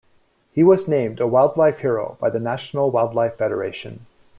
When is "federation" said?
3.37-4.07